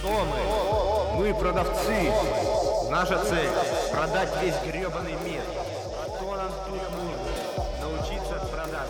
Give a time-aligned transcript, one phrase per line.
[0.00, 1.18] Кто мы?
[1.18, 2.10] Мы продавцы.
[2.90, 3.50] Наша цель–
[3.92, 5.42] продать весь гребаный мир.
[5.94, 7.18] А то нам тут нужно
[7.82, 8.88] научиться продать.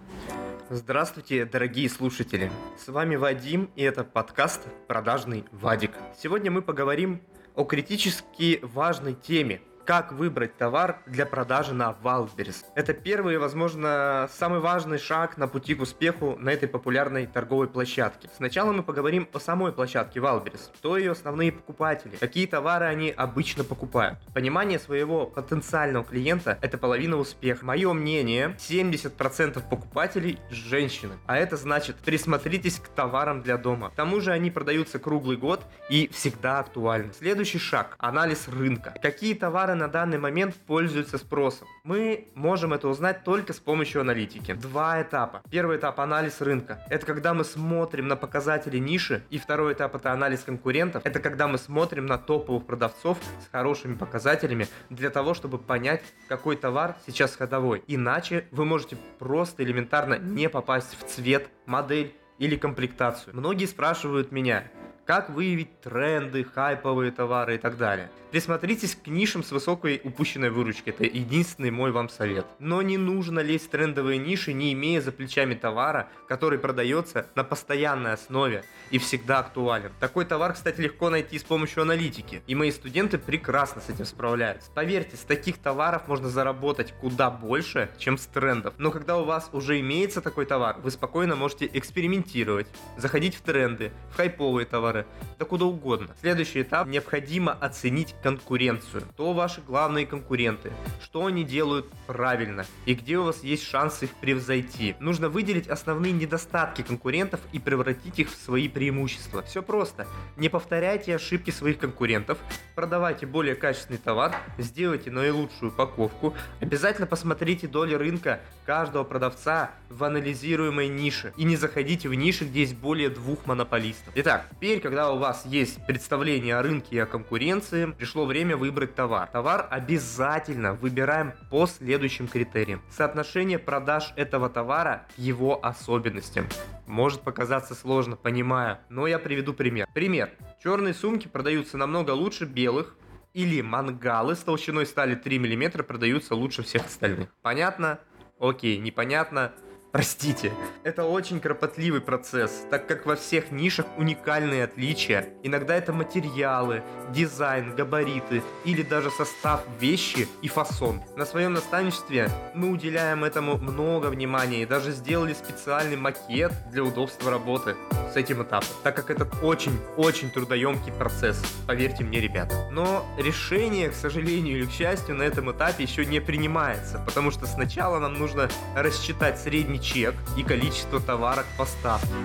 [0.70, 2.50] Здравствуйте, дорогие слушатели!
[2.82, 5.90] С вами Вадим, и это подкаст «Продажный Вадик».
[6.18, 7.20] Сегодня мы поговорим
[7.54, 12.64] о критически важной теме– как выбрать товар для продажи на Wildberries.
[12.74, 18.28] Это первый возможно, самый важный шаг на пути к успеху на этой популярной торговой площадке.
[18.36, 20.72] Сначала мы поговорим о самой площадке Wildberries.
[20.74, 22.16] Кто ее основные покупатели?
[22.16, 24.18] Какие товары они обычно покупают?
[24.34, 27.64] Понимание своего потенциального клиента– это половина успеха.
[27.64, 31.14] Мое мнение, 70% покупателей– женщины.
[31.26, 33.90] А это значит, присмотритесь к товарам для дома.
[33.90, 37.12] К тому же они продаются круглый год и всегда актуальны.
[37.12, 38.92] Следующий шаг– анализ рынка.
[39.00, 41.68] Какие товары на данный момент пользуются спросом.
[41.84, 44.54] Мы можем это узнать только с помощью аналитики.
[44.54, 45.42] Два этапа.
[45.50, 46.84] Первый этап анализ рынка.
[46.88, 49.22] Это когда мы смотрим на показатели ниши.
[49.30, 51.02] И второй этап это анализ конкурентов.
[51.04, 56.56] Это когда мы смотрим на топовых продавцов с хорошими показателями для того, чтобы понять, какой
[56.56, 57.82] товар сейчас ходовой.
[57.86, 63.34] Иначе вы можете просто элементарно не попасть в цвет, модель или комплектацию.
[63.34, 64.64] Многие спрашивают меня,
[65.06, 68.10] как выявить тренды, хайповые товары и так далее.
[68.32, 70.92] Присмотритесь к нишам с высокой упущенной выручкой.
[70.92, 72.44] Это единственный мой вам совет.
[72.58, 77.44] Но не нужно лезть в трендовые ниши, не имея за плечами товара, который продается на
[77.44, 79.92] постоянной основе и всегда актуален.
[80.00, 82.42] Такой товар, кстати, легко найти с помощью аналитики.
[82.46, 84.70] И мои студенты прекрасно с этим справляются.
[84.74, 88.74] Поверьте, с таких товаров можно заработать куда больше, чем с трендов.
[88.78, 93.92] Но когда у вас уже имеется такой товар, вы спокойно можете экспериментировать, заходить в тренды,
[94.10, 95.06] в хайповые товары, товары,
[95.38, 96.08] да куда угодно.
[96.20, 99.02] Следующий этап– необходимо оценить конкуренцию.
[99.10, 104.10] Кто ваши главные конкуренты, что они делают правильно и где у вас есть шанс их
[104.14, 104.94] превзойти.
[105.00, 109.42] Нужно выделить основные недостатки конкурентов и превратить их в свои преимущества.
[109.42, 110.06] Все просто.
[110.36, 112.38] Не повторяйте ошибки своих конкурентов,
[112.74, 120.88] продавайте более качественный товар, сделайте наилучшую упаковку, обязательно посмотрите доли рынка каждого продавца в анализируемой
[120.88, 124.12] нише и не заходите в ниши, где есть более двух монополистов.
[124.14, 128.94] Итак, теперь когда у вас есть представление о рынке и о конкуренции, пришло время выбрать
[128.94, 129.28] товар.
[129.32, 132.80] Товар обязательно выбираем по следующим критериям.
[132.88, 136.46] Соотношение продаж этого товара к его особенностям.
[136.86, 139.88] Может показаться сложно, понимаю, но я приведу пример.
[139.92, 140.30] Пример.
[140.62, 142.94] Черные сумки продаются намного лучше белых,
[143.34, 147.28] или мангалы с толщиной стали 3 мм продаются лучше всех остальных.
[147.42, 147.98] Понятно?
[148.38, 149.52] Окей, непонятно?
[149.96, 150.52] Простите,
[150.84, 155.30] это очень кропотливый процесс, так как во всех нишах уникальные отличия.
[155.42, 156.82] Иногда это материалы,
[157.14, 161.00] дизайн, габариты или даже состав вещи и фасон.
[161.16, 167.30] На своем наставничестве мы уделяем этому много внимания и даже сделали специальный макет для удобства
[167.30, 167.74] работы
[168.12, 172.68] с этим этапом, так как это очень-очень трудоемкий процесс, поверьте мне, ребята.
[172.70, 177.46] Но решение, к сожалению или к счастью, на этом этапе еще не принимается, потому что
[177.46, 181.66] сначала нам нужно рассчитать средний чек и количество товара к.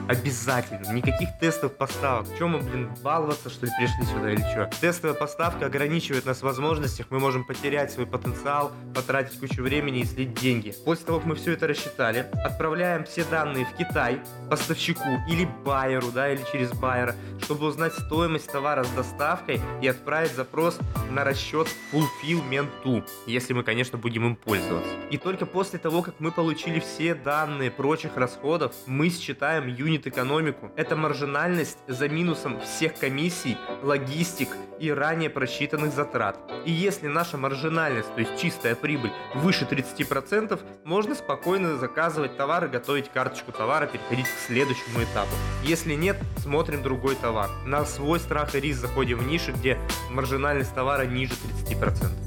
[0.08, 0.92] Обязательно.
[0.92, 2.28] Никаких тестов поставок.
[2.38, 4.70] Чем мы, блин, баловаться, что ли, пришли сюда или что?
[4.80, 10.06] Тестовая поставка ограничивает нас в возможностях, мы можем потерять свой потенциал, потратить кучу времени и
[10.06, 10.74] слить деньги.
[10.86, 16.12] После того, как мы все это рассчитали, отправляем все данные в Китай поставщику или байеру,
[16.12, 20.80] да, или через байера, чтобы узнать стоимость товара с доставкой и отправить запрос
[21.10, 24.92] на расчет fulfillment, если мы, конечно, будем им пользоваться.
[25.10, 30.72] И только после того, как мы получили все данные данные прочих расходов, мы считаем юнит-экономику.
[30.78, 36.40] Это маржинальность за минусом всех комиссий, логистик и ранее просчитанных затрат.
[36.66, 42.70] И если наша маржинальность, то есть чистая прибыль, выше 30%, можно спокойно заказывать товар и
[42.70, 45.32] готовить карточку товара, переходить к следующему этапу.
[45.64, 47.50] Если нет, смотрим другой товар.
[47.66, 49.78] На свой страх и риск заходим в ниши, где
[50.10, 51.61] маржинальность товара ниже 30%.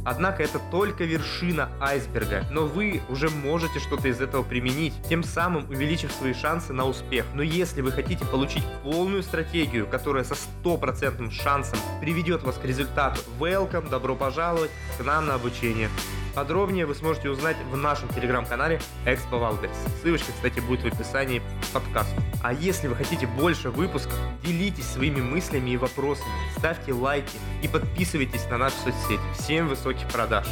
[0.04, 5.68] Однако это только вершина айсберга, но вы уже можете что-то из этого применить тем самым
[5.68, 7.24] увеличив свои шансы на успех.
[7.34, 13.20] Но если вы хотите получить полную стратегию, которая со стопроцентным шансом приведет вас к результату,
[13.38, 15.88] welcome, добро пожаловать к нам на обучение.
[16.34, 19.76] Подробнее вы сможете узнать в нашем телеграм-канале Expo Wildberries.
[20.02, 21.42] Ссылочка, кстати, будет в описании
[21.72, 22.20] подкаста.
[22.42, 26.28] А если вы хотите больше выпусков, делитесь своими мыслями и вопросами,
[26.58, 29.20] ставьте лайки и подписывайтесь на наши соцсети.
[29.38, 30.46] Всем высоких продаж!